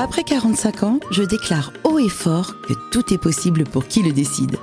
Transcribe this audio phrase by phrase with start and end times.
[0.00, 4.12] Après 45 ans, je déclare haut et fort que tout est possible pour qui le
[4.12, 4.56] décide.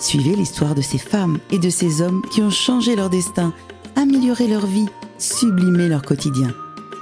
[0.00, 3.54] Suivez l'histoire de ces femmes et de ces hommes qui ont changé leur destin,
[3.94, 6.52] amélioré leur vie, sublimé leur quotidien.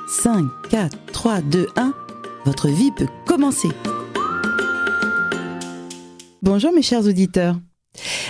[0.06, 1.94] 5, 4, 3, 2, 1,
[2.44, 3.70] votre vie peut commencer.
[6.42, 7.56] Bonjour mes chers auditeurs.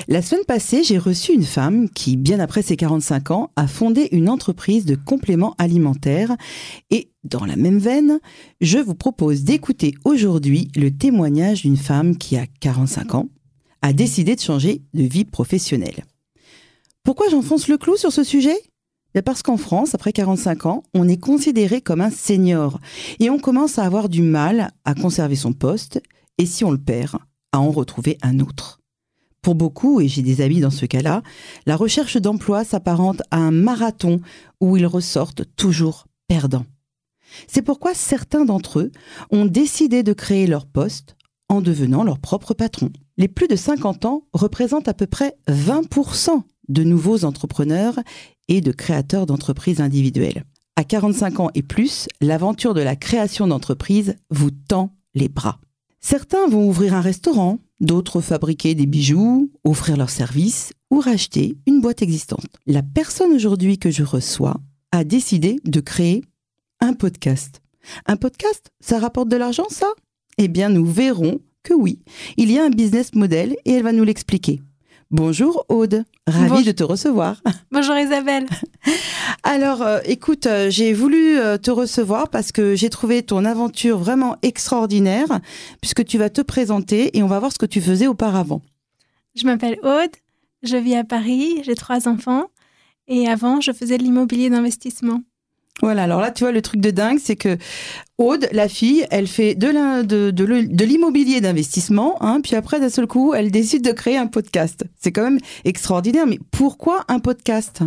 [0.08, 4.08] La semaine passée, j'ai reçu une femme qui, bien après ses 45 ans, a fondé
[4.12, 6.36] une entreprise de compléments alimentaires.
[6.90, 8.20] Et dans la même veine,
[8.60, 13.28] je vous propose d'écouter aujourd'hui le témoignage d'une femme qui, a 45 ans,
[13.82, 16.04] a décidé de changer de vie professionnelle.
[17.04, 18.56] Pourquoi j'enfonce le clou sur ce sujet?
[19.14, 22.78] Ben parce qu'en France, après 45 ans, on est considéré comme un senior
[23.20, 26.02] et on commence à avoir du mal à conserver son poste
[26.36, 27.18] et si on le perd,
[27.52, 28.77] à en retrouver un autre.
[29.42, 31.22] Pour beaucoup, et j'ai des amis dans ce cas-là,
[31.66, 34.20] la recherche d'emploi s'apparente à un marathon
[34.60, 36.66] où ils ressortent toujours perdants.
[37.46, 38.92] C'est pourquoi certains d'entre eux
[39.30, 41.16] ont décidé de créer leur poste
[41.48, 42.90] en devenant leur propre patron.
[43.16, 47.98] Les plus de 50 ans représentent à peu près 20% de nouveaux entrepreneurs
[48.48, 50.44] et de créateurs d'entreprises individuelles.
[50.76, 55.58] À 45 ans et plus, l'aventure de la création d'entreprise vous tend les bras.
[56.00, 61.80] Certains vont ouvrir un restaurant, d'autres fabriquer des bijoux, offrir leurs services ou racheter une
[61.80, 62.48] boîte existante.
[62.66, 64.60] La personne aujourd'hui que je reçois
[64.92, 66.24] a décidé de créer
[66.80, 67.60] un podcast.
[68.06, 69.88] Un podcast, ça rapporte de l'argent, ça?
[70.38, 72.00] Eh bien, nous verrons que oui.
[72.36, 74.60] Il y a un business model et elle va nous l'expliquer.
[75.10, 77.42] Bonjour Aude, ravie de te recevoir.
[77.72, 78.46] Bonjour Isabelle.
[79.42, 83.96] Alors, euh, écoute, euh, j'ai voulu euh, te recevoir parce que j'ai trouvé ton aventure
[83.96, 85.40] vraiment extraordinaire,
[85.80, 88.60] puisque tu vas te présenter et on va voir ce que tu faisais auparavant.
[89.34, 90.14] Je m'appelle Aude,
[90.62, 92.48] je vis à Paris, j'ai trois enfants,
[93.06, 95.22] et avant, je faisais de l'immobilier d'investissement.
[95.80, 97.56] Voilà, alors là, tu vois, le truc de dingue, c'est que
[98.18, 103.52] Aude, la fille, elle fait de, l'immobilier d'investissement, hein, puis après, d'un seul coup, elle
[103.52, 104.84] décide de créer un podcast.
[104.98, 107.82] C'est quand même extraordinaire, mais pourquoi un podcast?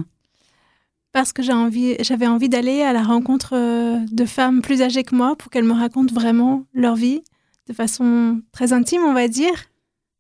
[1.11, 5.35] Parce que j'avais envie d'aller à la rencontre euh, de femmes plus âgées que moi
[5.35, 7.21] pour qu'elles me racontent vraiment leur vie
[7.67, 9.65] de façon très intime, on va dire.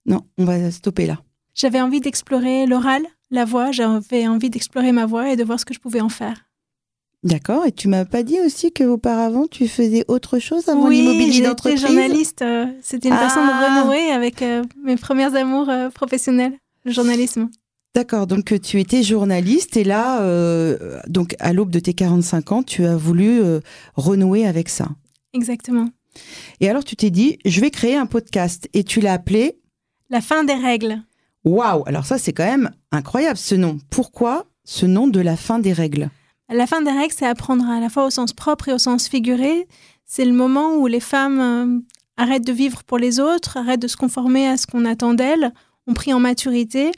[0.05, 1.19] Non, on va stopper là.
[1.53, 5.63] J'avais envie d'explorer l'oral, la voix, j'avais envie d'explorer ma voix et de voir ce
[5.63, 6.50] que je pouvais en faire.
[7.23, 7.65] D'accord.
[7.67, 11.83] Et tu m'as pas dit aussi qu'auparavant tu faisais autre chose avant oui, l'immobilier d'entreprise?
[11.83, 12.41] Oui, journaliste.
[12.41, 13.81] Euh, c'était une façon de ah.
[13.81, 17.49] renouer avec euh, mes premiers amours euh, professionnels, le journalisme.
[17.93, 18.25] D'accord.
[18.25, 20.21] Donc tu étais journaliste et là,
[21.07, 23.41] donc à l'aube de tes 45 ans, tu as voulu
[23.95, 24.87] renouer avec ça.
[25.33, 25.89] Exactement.
[26.61, 29.59] Et alors tu t'es dit, je vais créer un podcast et tu l'as appelé
[30.09, 31.01] La fin des règles.
[31.43, 33.77] Waouh Alors ça c'est quand même incroyable ce nom.
[33.89, 36.09] Pourquoi ce nom de la fin des règles?
[36.53, 39.07] La fin des règles, c'est apprendre à la fois au sens propre et au sens
[39.07, 39.67] figuré.
[40.05, 41.79] C'est le moment où les femmes euh,
[42.17, 45.53] arrêtent de vivre pour les autres, arrêtent de se conformer à ce qu'on attend d'elles,
[45.87, 46.91] ont pris en maturité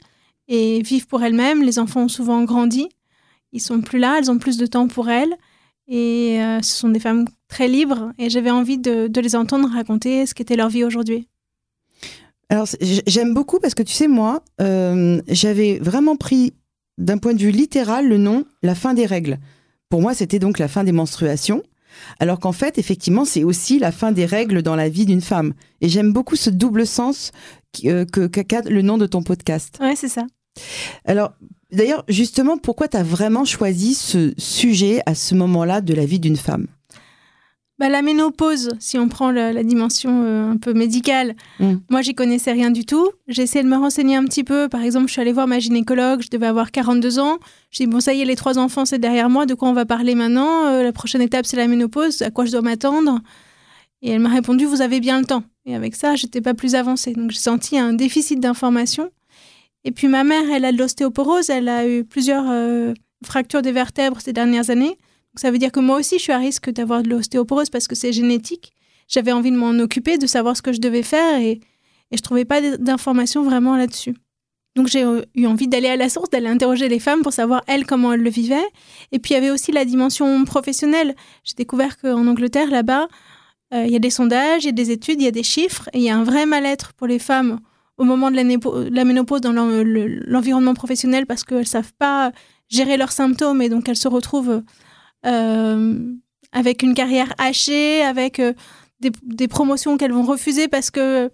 [0.48, 1.62] et vivent pour elles-mêmes.
[1.62, 2.88] Les enfants ont souvent grandi.
[3.52, 5.36] Ils sont plus là, elles ont plus de temps pour elles.
[5.86, 8.12] Et euh, ce sont des femmes très libres.
[8.18, 11.28] Et j'avais envie de, les entendre raconter ce qu'était leur vie aujourd'hui.
[12.50, 16.52] Alors, j'aime beaucoup parce que tu sais, moi, euh, j'avais vraiment pris
[16.98, 19.38] d'un point de vue littéral le nom la fin des règles.
[19.88, 21.62] Pour moi, c'était donc la fin des menstruations.
[22.18, 25.54] Alors qu'en fait, effectivement, c'est aussi la fin des règles dans la vie d'une femme.
[25.80, 27.32] Et j'aime beaucoup ce double sens
[27.84, 29.78] euh, que qu'a le nom de ton podcast.
[29.80, 30.26] Ouais, c'est ça.
[31.04, 31.32] Alors,
[31.72, 36.20] d'ailleurs, justement, pourquoi tu as vraiment choisi ce sujet à ce moment-là de la vie
[36.20, 36.66] d'une femme?
[37.78, 41.74] Bah, la ménopause, si on prend la, dimension euh, un peu médicale, mm.
[41.90, 43.10] moi j'y connaissais rien du tout.
[43.26, 44.68] J'ai essayé de me renseigner un petit peu.
[44.68, 47.38] Par exemple, je suis allée voir ma gynécologue, je devais avoir 42 ans.
[47.72, 49.72] J'ai dit, bon, ça y est, les trois enfants, c'est derrière moi, de quoi on
[49.72, 50.66] va parler maintenant?
[50.66, 53.20] Euh, La prochaine étape, c'est la ménopause, à quoi je dois m'attendre?
[54.02, 55.42] Et elle m'a répondu, vous avez bien le temps.
[55.66, 57.12] Et avec ça, j'étais pas plus avancée.
[57.14, 59.10] Donc j'ai senti un déficit d'information.
[59.82, 63.72] Et puis ma mère, elle a de l'ostéoporose, elle a eu plusieurs euh, fractures des
[63.72, 64.96] vertèbres ces dernières années
[65.36, 67.94] ça veut dire que moi aussi, je suis à risque d'avoir de l'ostéoporose parce que
[67.94, 68.72] c'est génétique.
[69.08, 71.60] J'avais envie de m'en occuper, de savoir ce que je devais faire et,
[72.10, 74.14] et je trouvais pas d'informations vraiment là-dessus.
[74.76, 75.04] Donc j'ai
[75.36, 78.22] eu envie d'aller à la source, d'aller interroger les femmes pour savoir elles comment elles
[78.22, 78.66] le vivaient.
[79.12, 81.14] Et puis il y avait aussi la dimension professionnelle.
[81.44, 83.06] J'ai découvert qu'en Angleterre, là-bas,
[83.72, 85.44] euh, il y a des sondages, il y a des études, il y a des
[85.44, 87.60] chiffres et il y a un vrai mal-être pour les femmes
[87.98, 92.32] au moment de la, ménopause dans l'environnement professionnel parce qu'elles ne savent pas
[92.68, 94.60] gérer leurs symptômes et donc elles se retrouvent euh,
[95.24, 98.52] avec une carrière hachée, avec euh,
[99.00, 101.30] des, promotions qu'elles vont refuser parce que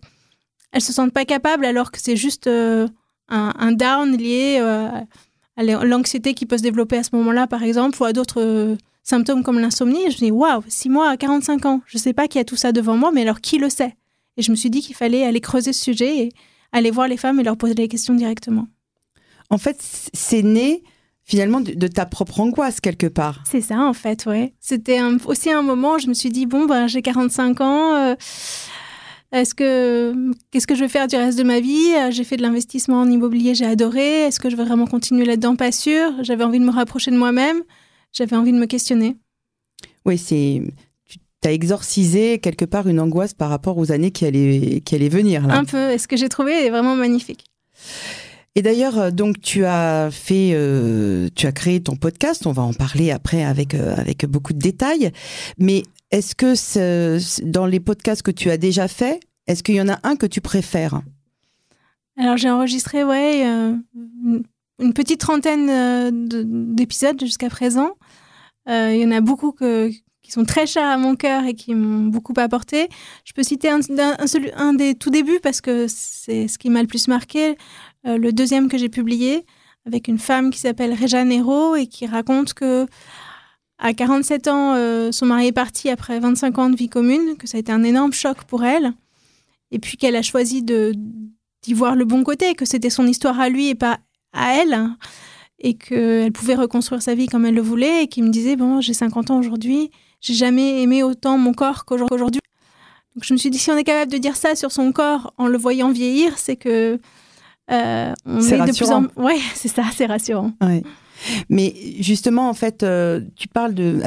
[0.72, 2.88] elles se sentent pas capables, alors que c'est juste euh,
[3.28, 4.58] un, down lié
[5.56, 9.42] à l'anxiété qui peut se développer à ce moment-là, par exemple, ou à d'autres symptômes
[9.42, 10.10] comme l'insomnie.
[10.10, 12.56] je me dis, waouh, six mois à 45 ans, je sais pas qui a tout
[12.56, 13.96] ça devant moi, mais alors qui le sait?
[14.36, 16.32] Et je me suis dit qu'il fallait aller creuser ce sujet et
[16.72, 18.68] aller voir les femmes et leur poser des questions directement.
[19.50, 19.76] En fait,
[20.14, 20.82] c'est né
[21.30, 23.44] finalement de, ta propre angoisse quelque part.
[23.48, 24.52] C'est ça en fait, ouais.
[24.58, 27.94] C'était aussi un moment où je me suis dit bon ben j'ai 45 ans.
[27.94, 28.16] Euh,
[29.30, 30.12] est-ce que
[30.50, 31.92] qu'est-ce que je vais faire du reste de ma vie?
[32.10, 34.24] J'ai fait de l'investissement en immobilier, j'ai adoré.
[34.24, 35.54] Est-ce que je vais vraiment continuer là-dedans?
[35.54, 36.10] Pas sûr.
[36.22, 37.62] J'avais envie de me rapprocher de moi-même.
[38.12, 39.16] J'avais envie de me questionner.
[40.04, 40.62] Oui, c'est
[41.42, 45.08] tu as exorcisé quelque part une angoisse par rapport aux années qui allaient, qui allaient
[45.08, 45.46] venir.
[45.46, 45.54] Là.
[45.56, 45.92] Un peu.
[45.92, 47.44] Et ce que j'ai trouvé est vraiment magnifique.
[48.56, 52.46] Et d'ailleurs, euh, donc tu as fait, euh, tu as créé ton podcast.
[52.46, 55.12] On va en parler après avec euh, avec beaucoup de détails.
[55.58, 56.54] Mais est-ce que
[57.44, 60.26] dans les podcasts que tu as déjà fait, est-ce qu'il y en a un que
[60.26, 61.00] tu préfères?
[62.18, 66.28] Alors j'ai enregistré, ouais, une petite trentaine
[66.74, 67.92] d'épisodes jusqu'à présent.
[68.66, 69.54] Il y en a beaucoup
[70.30, 72.88] qui sont très chers à mon cœur et qui m'ont beaucoup apporté.
[73.24, 77.08] Je peux citer un, des tout débuts parce que c'est ce qui m'a le plus
[77.08, 77.56] marqué.
[78.06, 79.44] Euh, le deuxième que j'ai publié
[79.86, 82.86] avec une femme qui s'appelle Réja Nero et qui raconte que
[83.78, 87.46] à 47 ans, euh, son mari est parti après 25 ans de vie commune, que
[87.46, 88.92] ça a été un énorme choc pour elle,
[89.70, 90.92] et puis qu'elle a choisi de
[91.62, 94.00] d'y voir le bon côté, que c'était son histoire à lui et pas
[94.32, 94.90] à elle,
[95.58, 98.80] et qu'elle pouvait reconstruire sa vie comme elle le voulait, et qui me disait, bon,
[98.80, 102.40] j'ai 50 ans aujourd'hui, j'ai jamais aimé autant mon corps qu'aujourd'hui.
[103.14, 105.34] Donc je me suis dit, si on est capable de dire ça sur son corps
[105.36, 106.98] en le voyant vieillir, c'est que
[107.70, 109.06] euh, c'est rassurant.
[109.16, 110.52] Ouais, c'est ça, c'est rassurant.
[111.48, 114.00] Mais justement, en fait, euh, tu parles de,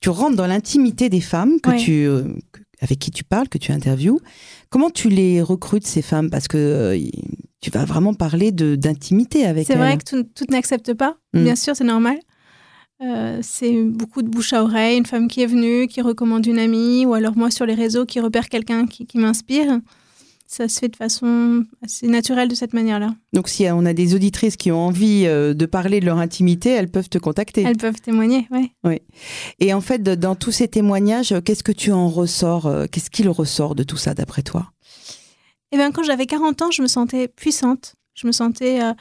[0.00, 2.24] tu rentres dans l'intimité des femmes que tu, euh,
[2.80, 4.18] avec qui tu parles, que tu interviews.
[4.68, 6.30] Comment tu les recrutes ces femmes?
[6.30, 6.98] Parce que
[7.60, 9.76] tu vas vraiment parler de d'intimité avec elles.
[9.76, 11.16] C'est vrai que tout, n'accepte pas.
[11.32, 11.44] Mm.
[11.44, 12.18] Bien sûr, c'est normal.
[13.42, 17.06] c'est beaucoup de bouche à oreille, une femme qui est venue, qui recommande une amie,
[17.06, 19.78] ou alors moi sur les réseaux qui repère quelqu'un qui, qui m'inspire
[20.54, 23.14] ça se fait de façon assez naturelle de cette manière-là.
[23.32, 26.70] Donc si on a des auditrices qui ont envie euh, de parler de leur intimité,
[26.70, 27.62] elles peuvent te contacter.
[27.62, 28.70] Elles peuvent témoigner, oui.
[28.84, 29.02] Oui.
[29.58, 33.28] Et en fait, dans tous ces témoignages, qu'est-ce que tu en ressors euh, Qu'est-ce qu'il
[33.28, 34.70] ressort de tout ça d'après toi?
[35.72, 37.96] Eh bien, quand j'avais 40 ans, je me sentais puissante.
[38.14, 38.92] Je me sentais euh,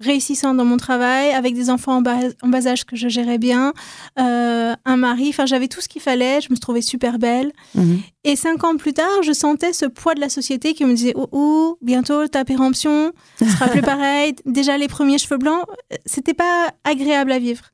[0.00, 3.38] réussissant dans mon travail, avec des enfants en bas, en bas âge que je gérais
[3.38, 3.72] bien,
[4.18, 7.52] euh, un mari, enfin j'avais tout ce qu'il fallait, je me trouvais super belle.
[7.74, 8.00] Mhm.
[8.24, 11.14] Et cinq ans plus tard, je sentais ce poids de la société qui me disait
[11.16, 14.34] oh, oh bientôt ta péremption, ce sera plus pareil.
[14.46, 15.64] Déjà les premiers cheveux blancs,
[16.06, 17.64] c'était pas agréable à vivre.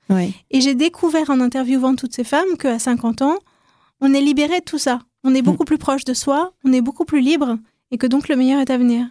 [0.50, 3.38] Et j'ai découvert en interviewant toutes ces femmes qu'à 50 ans,
[4.00, 5.00] on est libéré de tout ça.
[5.24, 5.44] On est mm.
[5.44, 7.58] beaucoup plus proche de soi, on est beaucoup plus libre
[7.90, 9.06] et que donc le meilleur est à venir.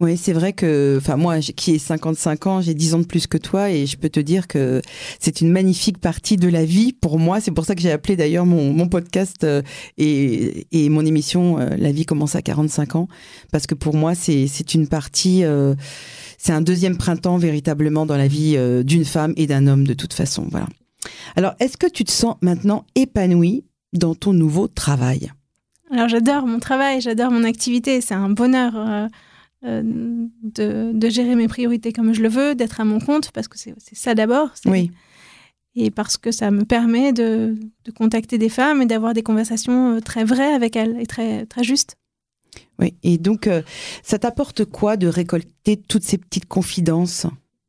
[0.00, 3.26] Oui, c'est vrai que, enfin moi, qui ai 55 ans, j'ai 10 ans de plus
[3.26, 4.80] que toi, et je peux te dire que
[5.18, 7.40] c'est une magnifique partie de la vie pour moi.
[7.40, 9.60] C'est pour ça que j'ai appelé d'ailleurs mon, podcast euh,
[9.96, 13.08] et, et, mon émission euh, La vie commence à 45 ans,
[13.50, 15.74] parce que pour moi, c'est une partie, euh,
[16.38, 20.12] c'est un deuxième printemps véritablement dans la vie d'une femme et d'un homme de toute
[20.12, 20.46] façon.
[20.48, 20.68] Voilà.
[21.34, 23.64] Alors, est-ce que tu te sens maintenant épanouie
[23.94, 25.32] dans ton nouveau travail?
[25.90, 29.08] Alors, j'adore mon travail, j'adore mon activité, c'est un bonheur
[29.64, 29.82] euh,
[30.42, 33.58] de, de, gérer mes priorités comme je le veux, d'être à mon compte, parce que
[33.58, 34.50] c'est ça d'abord.
[34.66, 34.92] Oui.
[35.74, 39.96] Et parce que ça me permet de, de contacter des femmes et d'avoir des conversations
[39.96, 41.96] euh, très vraies avec elles et très, très justes.
[42.78, 43.62] Oui, et donc euh,
[44.02, 47.26] ça t'apporte quoi de récolter toutes ces petites confidences?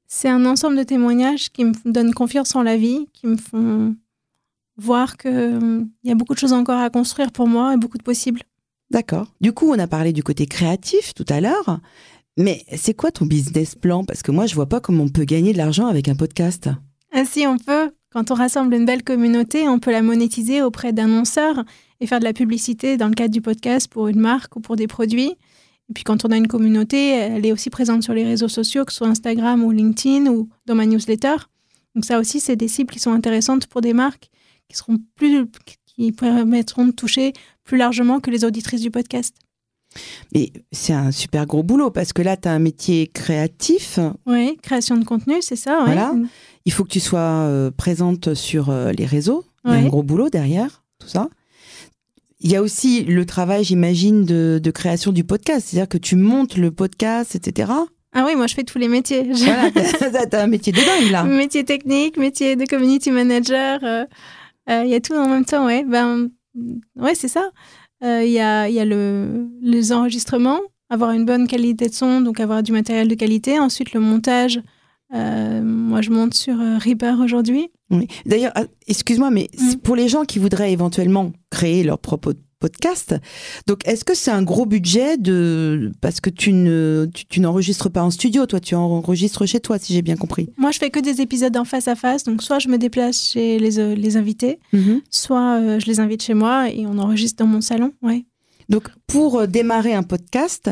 [0.07, 3.95] C'est un ensemble de témoignages qui me donnent confiance en la vie, qui me font
[4.77, 8.03] voir qu'il y a beaucoup de choses encore à construire pour moi et beaucoup de
[8.03, 8.41] possibles.
[8.91, 9.27] D'accord.
[9.41, 11.79] Du coup, on a parlé du côté créatif tout à l'heure.
[12.37, 14.05] Mais c'est quoi ton business plan?
[14.05, 16.69] Parce que moi, je vois pas comment on peut gagner de l'argent avec un podcast.
[17.11, 17.91] Ah si, on peut.
[18.11, 21.63] Quand on rassemble une belle communauté, on peut la monétiser auprès d'annonceurs
[21.99, 24.75] et faire de la publicité dans le cadre du podcast pour une marque ou pour
[24.75, 25.35] des produits.
[25.89, 28.85] Et puis quand on a une communauté, elle est aussi présente sur les réseaux sociaux,
[28.85, 31.35] que ce soit Instagram ou LinkedIn ou dans ma newsletter.
[31.93, 34.29] Donc ça aussi, c'est des cibles qui sont intéressantes pour des marques
[34.69, 35.47] qui seront plus,
[35.99, 37.33] qui permettront de toucher
[37.65, 39.35] plus largement que les auditrices du podcast.
[40.33, 43.99] Mais c'est un super gros boulot parce que là, tu as un métier créatif.
[44.25, 45.81] Oui, création de contenu, c'est ça.
[45.85, 46.13] Voilà.
[46.65, 49.43] Il faut que tu sois euh, présente sur euh, les réseaux.
[49.65, 51.27] Il y a un gros boulot derrière, tout ça.
[52.39, 55.67] Il y a aussi le travail, j'imagine, de, de, création du podcast.
[55.67, 57.71] C'est-à-dire que tu montes le podcast, etc.
[58.13, 59.29] Ah oui, moi je fais tous les métiers.
[59.33, 59.69] Voilà,
[60.29, 61.23] t'as un métier de dingue là.
[61.25, 63.79] métier technique, métier de community manager.
[63.83, 64.05] Euh,
[64.69, 65.83] il y a tout en même temps, ouais.
[65.83, 66.29] Ben,
[66.95, 67.51] ouais, c'est ça.
[68.03, 70.59] Euh, il y a, y a le, les enregistrements,
[70.89, 73.59] avoir une bonne qualité de son, donc avoir du matériel de qualité.
[73.59, 74.61] Ensuite, le montage
[75.11, 77.71] moi, je monte sur Reaper aujourd'hui.
[77.89, 78.07] Oui.
[78.27, 79.77] D'ailleurs, ah, excuse-moi, mais mm.
[79.77, 83.15] pour les gens qui voudraient éventuellement créer leur propre podcast.
[83.67, 88.03] Donc, est-ce que c'est un gros budget de parce que tu ne tu, n'enregistres pas
[88.03, 90.49] en studio, toi, tu enregistres chez toi, si j'ai bien compris?
[90.57, 92.23] Moi, je fais que des épisodes en face à face.
[92.23, 95.01] Donc, soit je me déplace chez les, euh, les invités, mm-hmm.
[95.09, 97.93] soit euh, je les invite chez moi et on enregistre dans mon salon.
[98.01, 98.25] Ouais.
[98.67, 100.69] Donc, pour euh, démarrer un podcast,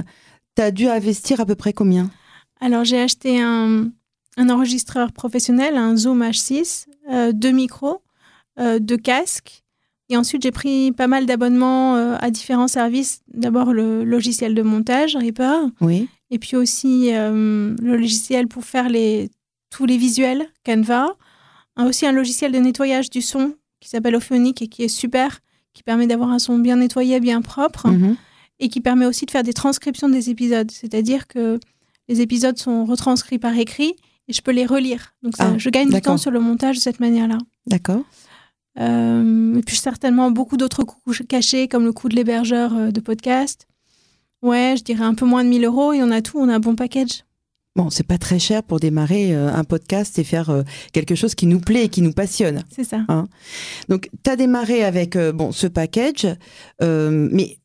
[0.56, 2.12] tu as dû investir à peu près combien?
[2.60, 3.90] Alors, j'ai acheté un,
[4.36, 6.86] un, enregistreur professionnel, un Zoom H6,
[7.34, 8.02] deux micros,
[8.58, 9.64] deux casques
[10.10, 13.22] et ensuite, j'ai pris pas mal d'abonnements euh, à différents services.
[13.34, 15.70] D'abord, le logiciel de montage, Reaper.
[15.82, 16.08] Oui.
[16.32, 19.30] Et puis aussi euh, le logiciel pour faire les,
[19.70, 21.16] tous les visuels, Canva.
[21.80, 25.40] aussi un logiciel de nettoyage du son qui s'appelle Ophonic et qui est super,
[25.74, 27.88] qui permet d'avoir un son bien nettoyé, bien propre.
[27.90, 28.16] Mhm.
[28.60, 30.72] Et qui permet aussi de faire des transcriptions des épisodes.
[30.72, 31.60] C'est-à-dire que
[32.08, 33.94] les épisodes sont retranscrits par écrit
[34.28, 35.14] et je peux les relire.
[35.22, 37.38] Donc, ça, ah, je gagne du temps sur le montage de cette manière-là.
[37.68, 38.04] D'accord.
[38.80, 43.00] Euh, et puis certainement beaucoup d'autres coûts cachés, comme le coût de l'hébergeur euh, de
[43.00, 43.68] podcast.
[44.42, 46.56] Ouais, je dirais un peu moins de 1000 euros et on a tout, on a
[46.56, 47.24] un bon package.
[47.76, 51.46] Bon, c'est pas très cher pour démarrer euh, un podcast et faire quelque chose qui
[51.46, 52.64] nous plaît et qui nous passionne.
[52.70, 53.02] C'est ça.
[53.08, 53.28] Hein.
[53.88, 56.28] Donc, tu as démarré avec bon, ce package,
[56.82, 57.60] mais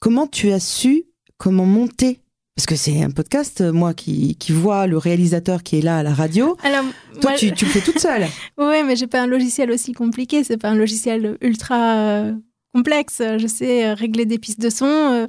[0.00, 1.04] comment tu as su
[1.38, 2.20] comment monter
[2.58, 5.98] parce que c'est un podcast, euh, moi, qui, qui vois le réalisateur qui est là
[5.98, 6.56] à la radio.
[6.64, 6.82] Alors,
[7.20, 8.26] Toi, tu, tu, le fais toute seule.
[8.58, 10.42] oui, mais j'ai pas un logiciel aussi compliqué.
[10.42, 12.32] C'est pas un logiciel ultra euh,
[12.74, 13.22] complexe.
[13.38, 15.28] Je sais euh, régler des pistes de son,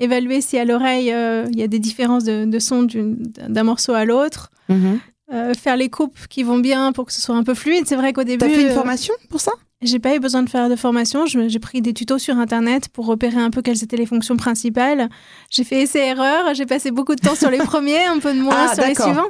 [0.00, 1.06] évaluer si à l'oreille
[1.50, 4.50] il y a des différences de, de son d'un morceau à l'autre.
[4.68, 5.54] Mm-hmm.
[5.54, 7.84] faire les coupes qui vont bien pour que ce soit un peu fluide.
[7.86, 8.46] C'est vrai qu'au début.
[8.46, 9.52] T'as fait une formation pour ça?
[9.82, 11.26] J'ai pas eu besoin de faire de formation.
[11.26, 15.08] J'ai pris des tutos sur Internet pour repérer un peu quelles étaient les fonctions principales.
[15.50, 16.54] J'ai fait essai-erreur.
[16.54, 18.94] J'ai passé beaucoup de temps sur les premiers, un peu de moins ah, sur les
[18.94, 19.28] suivants.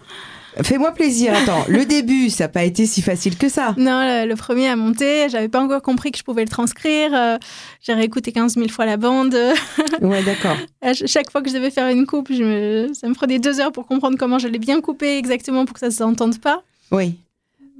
[0.62, 1.35] Fais-moi plaisir.
[1.35, 3.75] Attends, le début, ça n'a pas été si facile que ça.
[3.76, 5.29] Non, le, premier a monté.
[5.29, 7.11] J'avais pas encore compris que je pouvais le transcrire.
[7.12, 7.37] Euh,
[7.83, 9.35] j'ai réécouté 15 000 fois la bande.
[10.00, 10.57] ouais, d'accord.
[11.07, 14.17] Chaque fois que je devais faire une coupe, ça me prenait deux heures pour comprendre
[14.17, 16.62] comment je l'ai bien coupé exactement pour que ça ne s'entende pas.
[16.91, 17.19] Oui.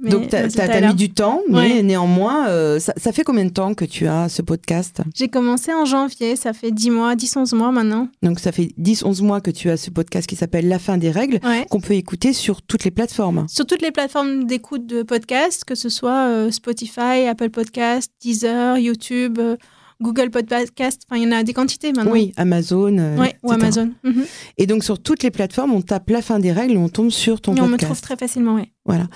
[0.03, 3.85] Donc, tu as, mis du temps, mais néanmoins, euh, ça, fait combien de temps que
[3.85, 5.01] tu as ce podcast?
[5.15, 8.07] J'ai commencé en janvier, ça fait 10 mois, 10-11 mois maintenant.
[8.21, 11.09] Donc, ça fait 10-11 mois que tu as ce podcast qui s'appelle La fin des
[11.09, 11.39] règles,
[11.69, 13.45] qu'on peut écouter sur toutes les plateformes.
[13.49, 18.77] Sur toutes les plateformes d'écoute de podcast, que ce soit euh, Spotify, Apple Podcast, Deezer,
[18.77, 19.39] YouTube.
[19.39, 19.57] Euh,
[20.01, 22.11] Google Podcast, enfin, il y en a des quantités maintenant.
[22.11, 22.97] Oui, Amazon.
[22.97, 23.93] Euh, ou Amazon.
[24.03, 24.25] Mhm.
[24.57, 27.09] Et donc, sur toutes les plateformes, on tape la fin des règles et on tombe
[27.09, 27.69] sur ton podcast.
[27.69, 28.71] On me trouve très facilement, oui.
[28.85, 29.07] Voilà.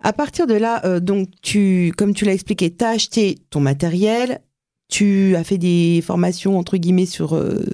[0.00, 3.60] À partir de là, euh, donc, tu, comme tu l'as expliqué, tu as acheté ton
[3.60, 4.40] matériel,
[4.88, 7.64] tu as fait des formations, entre guillemets, sur, euh,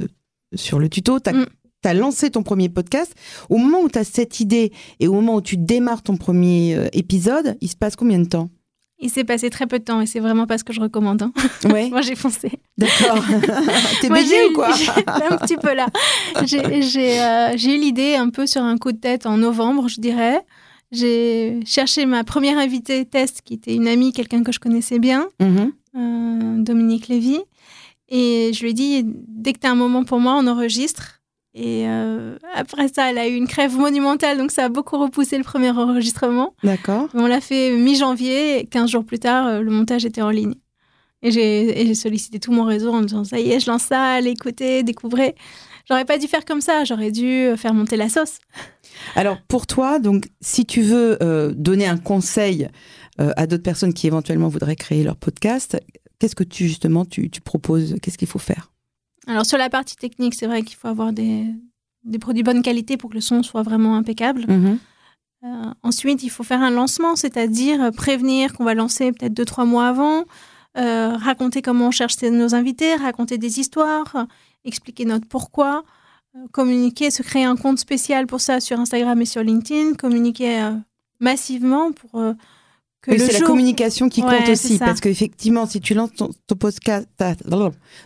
[0.54, 1.46] sur le tuto, tu as, mm.
[1.84, 3.14] as, lancé ton premier podcast.
[3.50, 6.88] Au moment où tu as cette idée et au moment où tu démarres ton premier
[6.94, 8.48] épisode, il se passe combien de temps?
[8.98, 11.22] Il s'est passé très peu de temps et c'est vraiment pas ce que je recommande.
[11.22, 11.32] Hein.
[11.72, 11.88] Ouais.
[11.88, 12.52] Moi, j'ai foncé.
[12.78, 13.24] D'accord.
[14.00, 14.68] T'es bélier ou quoi
[15.06, 15.86] Un petit peu là.
[16.36, 20.40] Euh, j'ai eu l'idée un peu sur un coup de tête en novembre, je dirais.
[20.92, 25.26] J'ai cherché ma première invitée test, qui était une amie, quelqu'un que je connaissais bien,
[25.40, 25.72] mm-hmm.
[25.96, 27.40] euh, Dominique Lévy.
[28.08, 31.20] Et je lui ai dit, dès que tu as un moment pour moi, on enregistre.
[31.54, 35.38] Et euh, après ça, elle a eu une crève monumentale, donc ça a beaucoup repoussé
[35.38, 36.54] le premier enregistrement.
[36.64, 37.08] D'accord.
[37.14, 40.54] On l'a fait mi-janvier, 15 jours plus tard, euh, le montage était en ligne.
[41.22, 44.02] Et j'ai sollicité tout mon réseau en me disant, ça y est, je lance ça,
[44.14, 45.34] allez écouter, découvrez.
[45.88, 48.40] J'aurais pas dû faire comme ça, j'aurais dû euh, faire monter la sauce.
[49.14, 51.18] Alors pour toi, donc si tu veux
[51.56, 52.68] donner un conseil
[53.18, 55.76] à d'autres personnes qui éventuellement voudraient créer leur podcast,
[56.18, 58.73] qu'est-ce que tu justement tu proposes Qu'est-ce qu'il faut faire?
[59.26, 61.46] Alors sur la partie technique, c'est vrai qu'il faut avoir des,
[62.20, 64.44] produits de bonne qualité pour que le son soit vraiment impeccable.
[64.48, 64.78] Mhm.
[65.44, 69.66] Euh, ensuite, il faut faire un lancement, c'est-à-dire prévenir qu'on va lancer peut-être deux, trois
[69.66, 70.24] mois avant,
[70.78, 74.26] euh, raconter comment on cherche nos invités, raconter des histoires,
[74.64, 75.84] expliquer notre pourquoi,
[76.34, 80.70] euh, communiquer, se créer un compte spécial pour ça sur Instagram et sur LinkedIn, communiquer
[81.20, 82.22] massivement pour
[83.06, 87.08] c'est la communication qui compte aussi, parce qu'effectivement, si tu lances ton, podcast,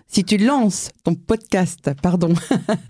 [0.06, 2.34] si tu lances ton podcast, pardon,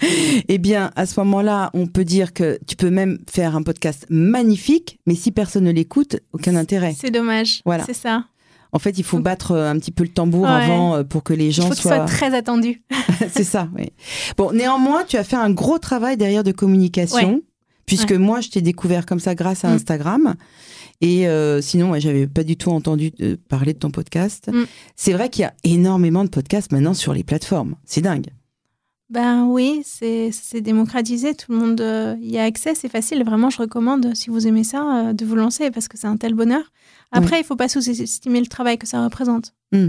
[0.48, 4.06] eh bien, à ce moment-là, on peut dire que tu peux même faire un podcast
[4.08, 6.94] magnifique, mais si personne ne l'écoute, aucun intérêt.
[6.98, 7.62] C'est dommage.
[7.64, 7.84] Voilà.
[7.84, 8.24] C'est ça.
[8.72, 11.32] En fait, il faut battre euh, un petit peu le tambour avant euh, pour que
[11.32, 11.96] les gens il faut soient.
[11.96, 12.82] soit très attendu.
[13.30, 13.92] c'est ça, oui.
[14.36, 17.40] Bon, néanmoins, tu as fait un gros travail derrière de communication,
[17.88, 19.72] puisque moi, je t'ai découvert comme ça grâce à mm.
[19.72, 20.34] Instagram.
[21.00, 24.50] Et euh, sinon, ouais, j'avais pas du tout entendu euh, parler de ton podcast.
[24.52, 24.64] Mm.
[24.94, 27.76] C'est vrai qu'il y a énormément de podcasts maintenant sur les plateformes.
[27.84, 28.28] C'est dingue.
[29.10, 33.24] Ben oui, c'est démocratisé, tout le monde euh, y a accès, c'est facile.
[33.24, 36.34] Vraiment, je recommande, si vous aimez ça, de vous lancer parce que c'est un tel
[36.34, 36.70] bonheur.
[37.10, 39.54] Après, il ne faut pas sous-estimer le travail que ça représente.
[39.72, 39.88] Hmm.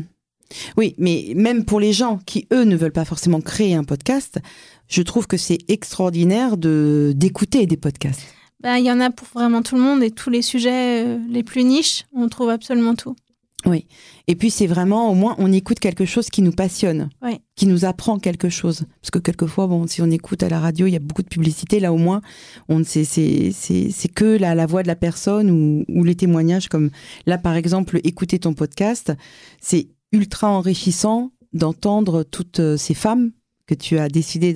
[0.78, 4.40] Oui, mais même pour les gens qui, eux, ne veulent pas forcément créer un podcast,
[4.88, 8.26] je trouve que c'est extraordinaire de d'écouter des podcasts.
[8.62, 11.18] Ben, il y en a pour vraiment tout le monde et tous les sujets euh,
[11.30, 13.16] les plus niches, on trouve absolument tout.
[13.66, 13.86] Oui.
[14.28, 17.10] Et puis c'est vraiment, au moins, on écoute quelque chose qui nous passionne,
[17.56, 18.86] qui nous apprend quelque chose.
[19.02, 21.28] Parce que quelquefois, bon, si on écoute à la radio, il y a beaucoup de
[21.28, 21.80] publicité.
[21.80, 22.22] Là, au moins,
[22.70, 26.70] on c'est c'est que la, la voix de la personne ou, ou les témoignages.
[26.70, 26.90] Comme
[27.26, 29.12] là, par exemple, écouter ton podcast,
[29.60, 33.32] c'est ultra enrichissant d'entendre toutes euh, ces femmes
[33.68, 34.54] que tu as décidé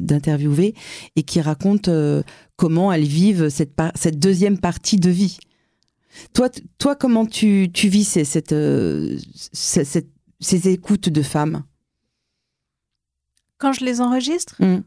[0.00, 0.74] d'interviewer
[1.14, 2.22] et qui racontent euh,
[2.56, 5.38] comment elles vivent cette, cette deuxième partie de vie.
[6.32, 9.16] Toi, toi comment tu, tu vis ces, cette, euh,
[9.52, 11.62] ces écoutes de femmes?
[13.58, 14.80] Quand je les enregistre, mmh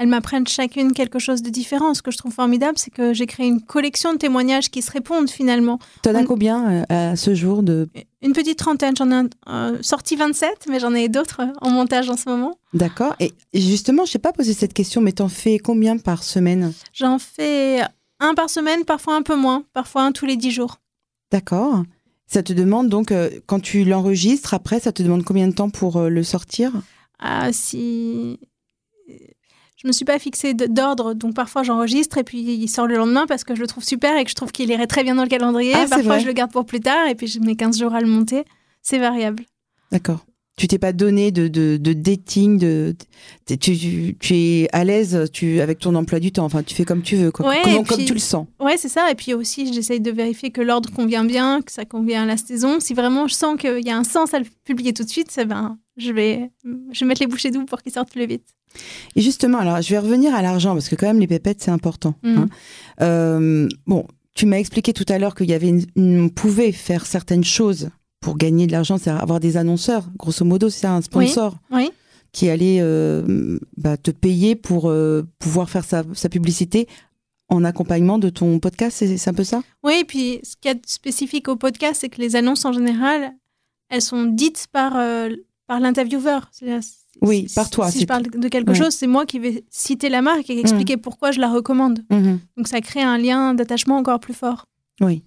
[0.00, 1.92] elles m'apprennent chacune quelque chose de différent.
[1.92, 4.90] Ce que je trouve formidable, c'est que j'ai créé une collection de témoignages qui se
[4.90, 5.78] répondent finalement.
[6.02, 7.86] Tu en as combien euh, à ce jour de
[8.22, 8.96] Une petite trentaine.
[8.96, 12.58] J'en ai euh, sorti 27, mais j'en ai d'autres en montage en ce moment.
[12.72, 13.14] D'accord.
[13.20, 16.72] Et justement, je n'ai pas posé cette question, mais tu en fais combien par semaine?
[16.94, 17.82] J'en fais
[18.20, 20.78] un par semaine, parfois un peu moins, parfois un tous les dix jours.
[21.30, 21.84] D'accord.
[22.26, 25.68] Ça te demande donc, euh, quand tu l'enregistres, après, ça te demande combien de temps
[25.68, 26.72] pour le sortir?
[27.18, 28.38] Ah, si
[29.82, 33.26] je me suis pas fixé d'ordre, donc parfois j'enregistre et puis il sort le lendemain
[33.26, 35.22] parce que je le trouve super et que je trouve qu'il irait très bien dans
[35.22, 35.72] le calendrier.
[35.74, 38.00] Ah, parfois je le garde pour plus tard et puis je mets 15 jours à
[38.00, 38.44] le monter.
[38.82, 39.44] C'est variable.
[39.90, 40.20] D'accord.
[40.60, 42.94] Tu t'es pas donné de, de, dating, de,
[43.46, 47.00] tu, tu, es à l'aise tu, avec ton emploi du temps, enfin tu fais comme
[47.00, 47.50] tu veux, quoi.
[47.64, 48.46] comme tu le sens.
[48.60, 49.10] Ouais, c'est ça.
[49.10, 52.36] Et puis aussi, j'essaye de vérifier que l'ordre convient bien, que ça convient à la
[52.36, 52.78] saison.
[52.78, 55.34] Si vraiment je sens qu'il y a un sens à le publier tout de suite,
[55.48, 56.50] ben, je, vais,
[56.92, 58.44] je vais mettre les bouchées doubles pour qu'il sorte plus vite.
[59.16, 61.70] Et justement, alors je vais revenir à l'argent parce que quand même les pépettes c'est
[61.70, 62.16] important.
[62.22, 62.36] Mm.
[62.36, 62.48] Hein.
[63.00, 67.44] Euh, bon, tu m'as expliqué tout à l'heure qu'il y avait, on pouvait faire certaines
[67.44, 67.88] choses
[68.20, 70.08] pour gagner de l'argent, c'est avoir des annonceurs.
[70.16, 71.56] Grosso modo, c'est un sponsor
[72.32, 76.86] qui allait euh, bah, te payer pour euh, pouvoir faire sa, publicité
[77.48, 79.04] en accompagnement de ton podcast.
[79.04, 79.62] C'est un peu ça?
[79.82, 83.32] Oui, et puis ce qui est spécifique au podcast, c'est que les annonces en général,
[83.88, 84.92] elles sont dites par,
[85.66, 86.50] par l'intervieweur.
[87.22, 87.90] Oui, par toi.
[87.90, 90.96] Si je parle de quelque chose, c'est moi qui vais citer la marque et expliquer
[90.96, 91.00] mm.
[91.00, 92.00] pourquoi je la recommande.
[92.10, 92.38] Mm-hmm.
[92.56, 94.66] Donc ça crée un lien d'attachement encore plus fort.
[95.00, 95.22] Oui.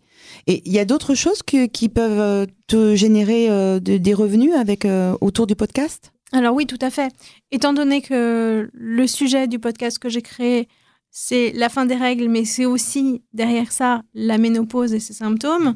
[0.48, 4.86] Et il y a d'autres choses qui peuvent euh, te générer euh, des revenus avec
[4.86, 6.12] euh, autour du podcast?
[6.32, 7.14] Alors oui, tout à fait.
[7.52, 10.68] Étant donné que le sujet du podcast que j'ai créé,
[11.12, 15.76] c'est la fin des règles, mais c'est aussi derrière ça la ménopause et ses symptômes.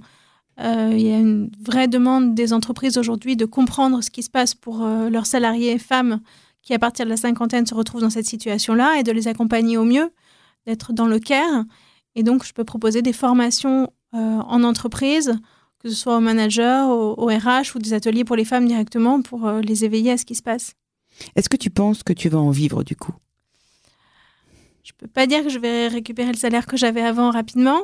[0.59, 4.55] Il y a une vraie demande des entreprises aujourd'hui de comprendre ce qui se passe
[4.55, 6.19] pour leurs salariés femmes
[6.67, 9.77] qui, à partir de la cinquantaine, se retrouvent dans cette situation-là et de les accompagner
[9.77, 10.11] au mieux,
[10.65, 11.63] d'être dans le care.
[12.15, 15.37] Et donc, je peux proposer des formations en entreprise,
[15.79, 19.49] que ce soit aux managers, au RH ou des ateliers pour les femmes directement pour
[19.51, 20.73] les éveiller à ce qui se passe.
[21.35, 23.13] Est-ce que tu penses que tu vas en vivre du coup?
[24.87, 27.81] Je peux pas dire que je vais récupérer le salaire que j'avais avant rapidement,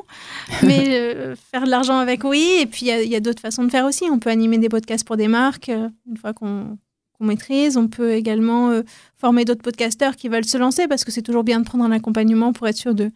[0.62, 2.56] mais euh, faire de l'argent avec, oui.
[2.60, 4.04] Et puis, il y a, d'autres façons de faire aussi.
[4.10, 6.78] On peut animer des podcasts pour des marques, euh, une fois qu'on
[7.20, 7.76] maîtrise.
[7.76, 8.82] On peut également euh,
[9.18, 11.92] former d'autres podcasteurs qui veulent se lancer, parce que c'est toujours bien de prendre un
[11.92, 13.10] accompagnement pour être sûr de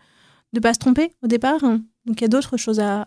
[0.53, 1.65] ne pas se tromper au départ.
[2.09, 3.07] Donc, il y a d'autres choses à,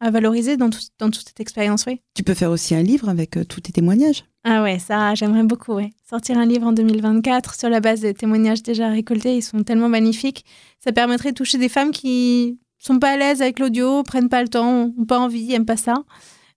[0.00, 2.00] à valoriser dans, dans toute cette expérience, oui.
[2.14, 5.72] Tu peux faire aussi un livre avec tous tes témoignages ah ouais, ça, j'aimerais beaucoup,
[5.72, 5.90] ouais.
[6.08, 9.88] Sortir un livre en 2024 sur la base des témoignages déjà récoltés, ils sont tellement
[9.88, 10.44] magnifiques.
[10.80, 14.42] Ça permettrait de toucher des femmes qui sont pas à l'aise avec l'audio, prennent pas
[14.42, 16.04] le temps, ont pas envie, aiment pas ça,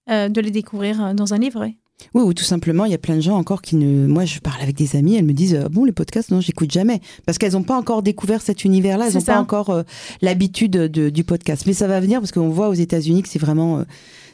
[0.10, 1.70] euh, de les découvrir euh, dans un livre.
[2.14, 4.08] Oui, ou tout simplement, il y a plein de gens encore qui ne.
[4.08, 6.72] Moi, je parle avec des amis, elles me disent euh, Bon, les podcasts, non, j'écoute
[6.72, 7.02] jamais.
[7.26, 9.84] Parce qu'elles n'ont pas encore découvert cet univers-là, elles n'ont pas encore
[10.22, 11.64] l'habitude du podcast.
[11.66, 13.84] Mais ça va venir parce qu'on voit aux États-Unis que c'est vraiment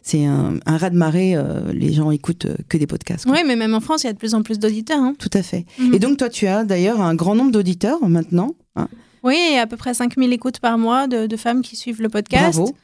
[0.04, 1.36] c'est un, un raz de marée.
[1.36, 3.26] Euh, les gens écoutent euh, que des podcasts.
[3.28, 5.00] Oui, mais même en France, il y a de plus en plus d'auditeurs.
[5.00, 5.16] Hein.
[5.18, 5.66] Tout à fait.
[5.80, 5.94] Mhm.
[5.94, 8.54] Et donc, toi, tu as d'ailleurs un grand nombre d'auditeurs maintenant.
[8.76, 8.90] Hein.
[9.24, 12.58] Oui, à peu près 5000 écoutes par mois de, femmes qui suivent le podcast.
[12.58, 12.76] Bravo.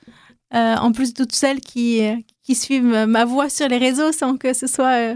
[0.56, 2.00] Euh, en plus de toutes celles qui,
[2.50, 5.14] qui suivent ma voix sur les réseaux sans que ce soit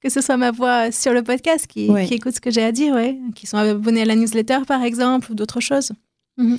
[0.00, 2.72] que ce soit ma voix sur le podcast, qui, qui écoutent ce que j'ai à
[2.72, 3.18] dire, ouais.
[3.34, 5.92] qui sont abonnés à la newsletter par exemple, ou d'autres choses.
[6.38, 6.58] Mhm.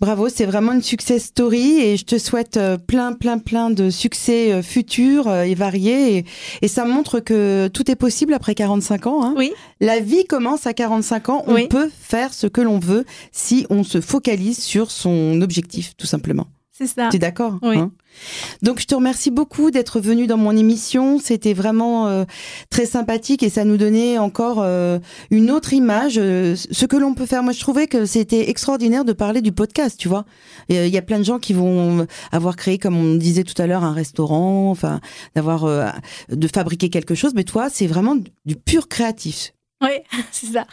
[0.00, 3.90] Bravo, c'est vraiment une success story et je te souhaite euh, plein, plein, plein de
[3.90, 6.24] succès euh, futurs euh, et variés.
[6.62, 9.22] Et, ça montre que tout est possible après 45 ans.
[9.22, 9.34] Hein.
[9.36, 9.52] Oui.
[9.80, 11.44] La vie commence à 45 ans.
[11.46, 16.06] On peut faire ce que l'on veut si on se focalise sur son objectif, tout
[16.06, 16.46] simplement.
[16.86, 17.08] C'est ça.
[17.10, 17.78] Tu es d'accord Oui.
[17.78, 17.90] hein?
[18.60, 21.18] Donc je te remercie beaucoup d'être venu dans mon émission.
[21.18, 22.24] C'était vraiment euh,
[22.70, 24.98] très sympathique et ça nous donnait encore euh,
[25.30, 26.18] une autre image.
[26.18, 27.42] euh, ce que l'on peut faire.
[27.42, 29.96] Moi, je trouvais que c'était extraordinaire de parler du podcast.
[29.98, 30.24] Tu vois,
[30.68, 33.66] il y a plein de gens qui vont avoir créé, comme on disait tout à
[33.66, 35.00] l'heure, un restaurant, enfin,
[35.34, 35.64] d'avoir
[36.28, 37.32] de fabriquer quelque chose.
[37.34, 39.52] Mais toi, c'est vraiment du pur créatif.
[39.82, 39.98] Oui,
[40.30, 40.66] c'est ça.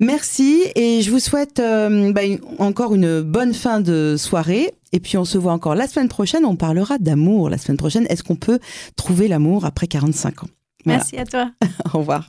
[0.00, 4.72] Merci et je vous souhaite euh, bah, une- encore une bonne fin de soirée.
[4.92, 6.44] Et puis on se voit encore la semaine prochaine.
[6.44, 8.06] On parlera d'amour la semaine prochaine.
[8.10, 8.58] Est-ce qu'on peut
[8.96, 10.46] trouver l'amour après 45 ans?
[10.84, 10.98] Voilà.
[10.98, 11.50] Merci à toi.
[11.94, 12.28] Au revoir.